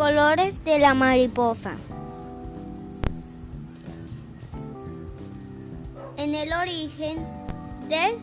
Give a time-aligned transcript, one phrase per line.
[0.00, 1.74] colores de la mariposa.
[6.16, 7.18] En el origen
[7.90, 8.14] del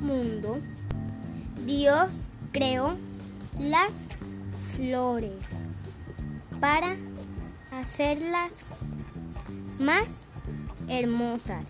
[0.00, 0.60] mundo,
[1.66, 2.12] Dios
[2.52, 2.96] creó
[3.58, 3.90] las
[4.76, 5.34] flores
[6.60, 6.94] para
[7.72, 8.52] hacerlas
[9.80, 10.06] más
[10.86, 11.66] hermosas.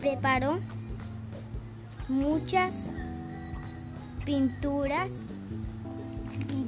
[0.00, 0.60] Preparó
[2.08, 2.72] muchas
[4.24, 5.10] pinturas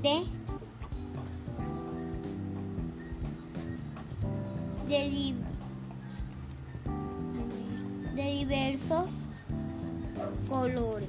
[0.02, 0.24] de
[4.88, 5.34] de, di-
[8.14, 9.06] de diversos
[10.48, 11.08] colores.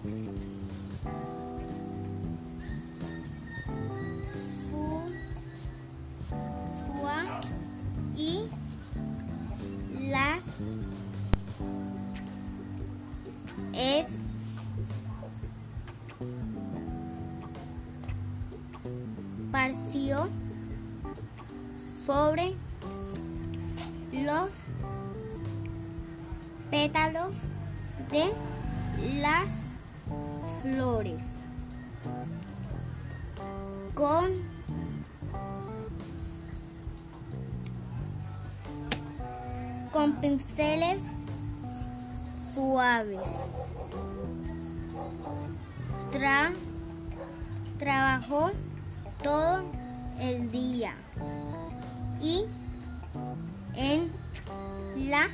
[22.05, 22.53] Sobre
[24.11, 24.49] los
[26.69, 27.35] pétalos
[28.11, 28.31] de
[29.21, 29.47] las
[30.61, 31.21] flores
[33.93, 34.29] con
[39.91, 41.01] con pinceles
[42.53, 43.19] suaves.
[46.11, 46.53] Tra-
[47.79, 48.51] trabajó
[49.23, 49.63] todo
[50.19, 50.93] el día
[52.25, 52.43] y
[53.75, 54.11] en
[55.07, 55.27] la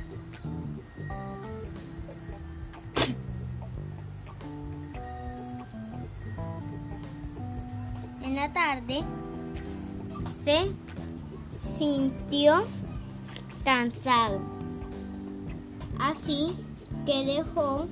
[8.24, 9.04] en la tarde
[10.38, 10.70] se
[11.78, 12.66] sintió
[13.64, 14.42] cansado.
[15.98, 16.58] Así
[17.06, 17.88] que dejó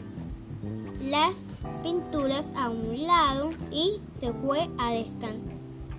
[1.03, 1.35] las
[1.83, 5.39] pinturas a un lado y se fue a descansar.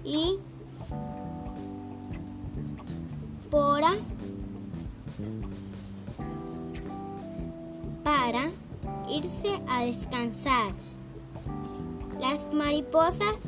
[0.04, 0.38] Y
[8.04, 8.50] para
[9.08, 10.72] irse a descansar.
[12.20, 13.38] Las mariposas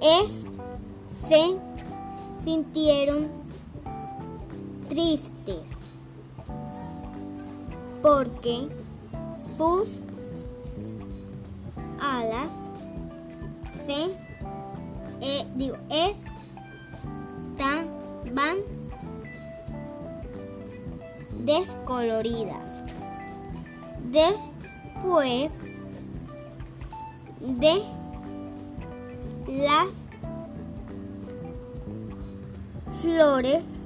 [0.00, 0.44] es,
[1.28, 1.56] se
[2.44, 3.28] sintieron
[4.88, 5.62] tristes
[8.02, 8.68] porque
[9.56, 9.88] sus
[12.00, 12.50] alas
[13.86, 14.28] se
[15.20, 15.76] eh, digo,
[18.38, 18.58] estaban
[21.44, 22.84] descoloridas.
[24.12, 25.50] Después
[27.40, 27.82] de
[29.48, 29.88] las
[33.00, 33.78] flores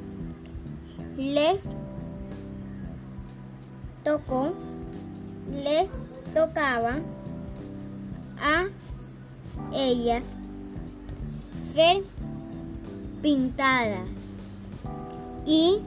[1.16, 1.62] les
[4.04, 4.52] tocó,
[5.50, 5.88] les
[6.34, 6.96] tocaba
[8.40, 8.66] a
[9.72, 10.22] ellas
[11.74, 12.02] ser
[13.22, 14.21] pintadas
[15.46, 15.80] y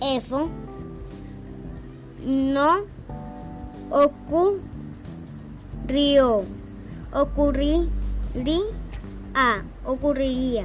[0.00, 0.48] eso
[2.24, 2.80] no
[3.90, 4.60] ocurrió
[7.12, 7.88] ocurriría
[9.84, 10.64] ocurriría.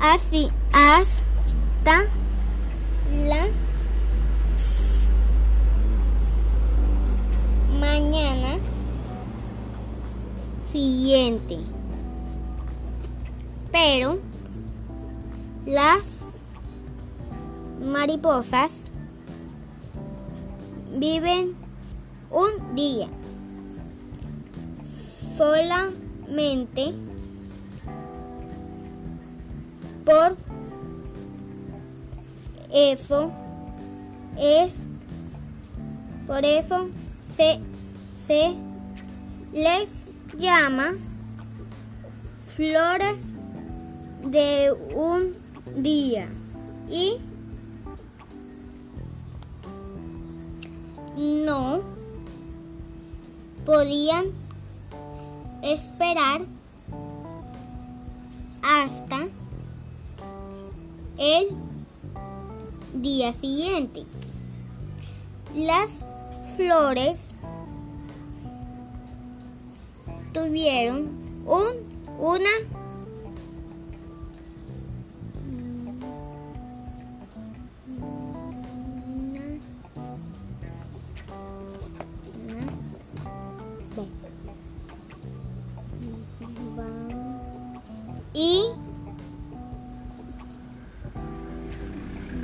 [0.00, 2.04] Así hasta
[3.26, 3.46] la
[7.80, 8.58] mañana
[10.70, 11.58] siguiente.
[13.72, 14.18] Pero
[15.66, 16.04] las
[17.80, 18.70] mariposas
[20.96, 21.54] viven
[22.30, 23.08] un día.
[25.36, 26.94] Solamente
[30.04, 30.36] por
[32.72, 33.32] eso
[34.38, 34.82] es
[36.26, 36.88] por eso
[37.20, 37.60] se,
[38.26, 38.54] se
[39.52, 39.88] les
[40.38, 40.94] llama
[42.56, 43.26] flores
[44.24, 45.43] de un
[45.76, 46.28] día
[46.90, 47.18] y
[51.16, 51.80] no
[53.64, 54.26] podían
[55.62, 56.42] esperar
[58.62, 59.28] hasta
[61.18, 61.48] el
[62.94, 64.04] día siguiente.
[65.54, 65.90] Las
[66.56, 67.20] flores
[70.32, 71.08] tuvieron
[71.46, 72.50] un una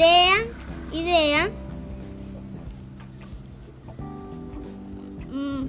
[0.00, 0.46] idea
[0.92, 1.50] idea
[5.30, 5.66] mm,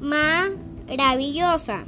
[0.00, 1.84] maravillosa.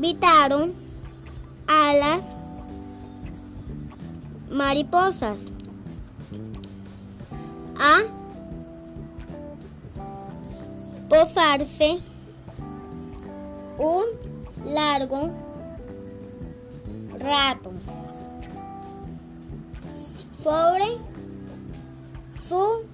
[0.00, 0.74] Invitaron
[1.66, 2.24] a las
[4.48, 5.40] mariposas
[7.80, 8.02] a
[11.08, 11.98] posarse
[13.78, 14.04] un
[14.64, 15.49] largo
[17.20, 17.72] rato.
[20.42, 20.86] Sobre
[22.48, 22.84] su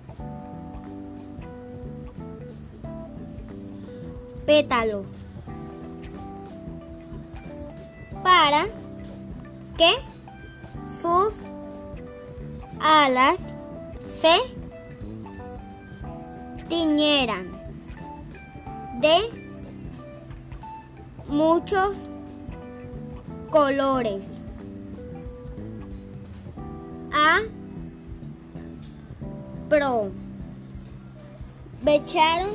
[4.44, 5.04] pétalo.
[8.22, 8.66] Para
[9.76, 9.92] que
[11.00, 11.34] sus
[12.80, 13.40] alas
[14.04, 14.36] se
[16.68, 17.46] tiñeran
[19.00, 19.30] de
[21.28, 21.96] muchos
[23.56, 24.26] colores.
[27.10, 27.40] A.
[29.70, 30.10] Pro.
[31.82, 32.52] Becharon.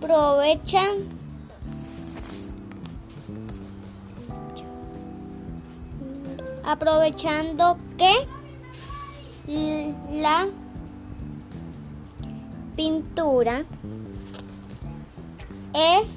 [0.00, 1.08] Aprovechan
[6.64, 8.26] aprovechando que
[10.22, 10.46] la
[12.76, 13.64] pintura
[15.74, 16.08] es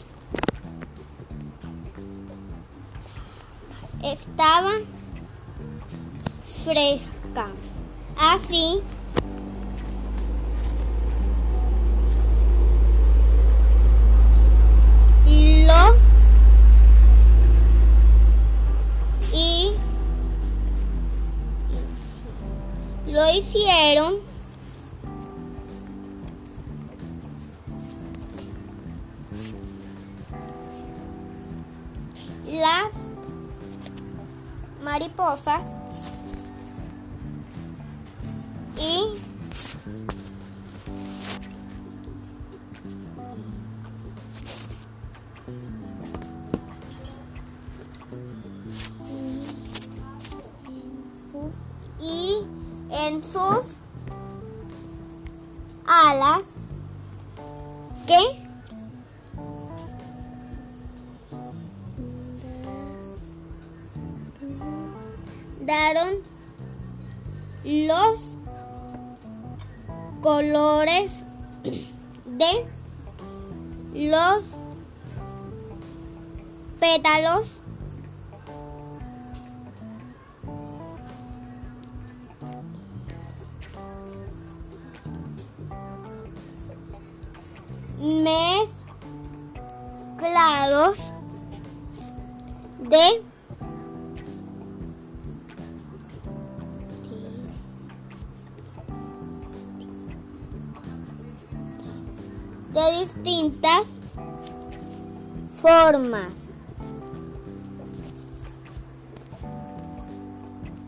[4.03, 4.73] estaba
[6.45, 7.47] fresca.
[8.17, 8.81] Así
[32.45, 32.91] las
[34.83, 35.61] mariposas
[38.79, 39.17] y
[51.99, 52.45] y
[52.89, 53.65] en sus
[55.85, 56.43] alas
[58.05, 58.36] que
[70.27, 71.23] colores
[72.25, 72.65] de
[73.93, 74.43] los
[76.81, 77.45] pétalos.
[90.17, 90.97] Mezclados
[92.79, 93.23] de
[102.77, 103.87] de distintas
[105.49, 106.29] formas.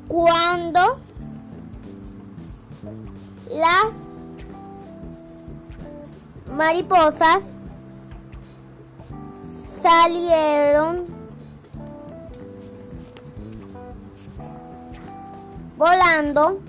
[0.07, 0.99] Cuando
[3.49, 4.07] las
[6.55, 7.41] mariposas
[9.81, 11.07] salieron
[15.75, 16.59] volando,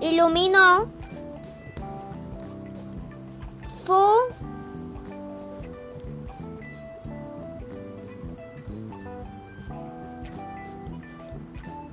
[0.00, 0.86] iluminó
[3.84, 4.06] su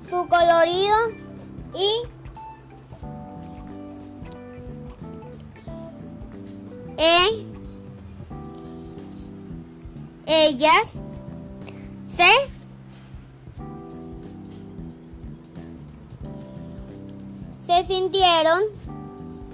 [0.08, 0.96] su colorido
[1.76, 2.08] y
[10.28, 10.94] ellas
[12.08, 12.57] se
[17.78, 18.64] se sintieron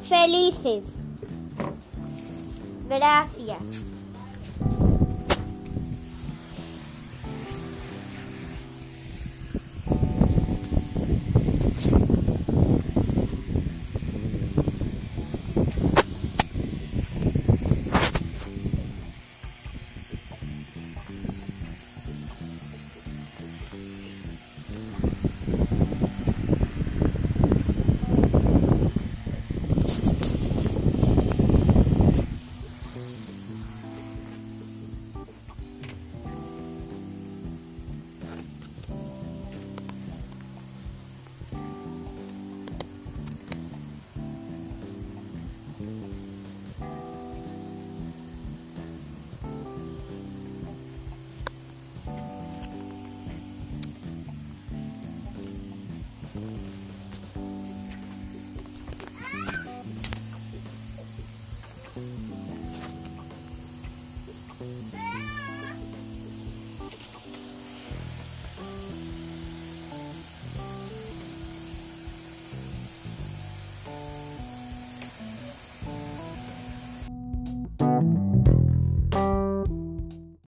[0.02, 0.84] felices.
[2.88, 3.60] Gracias.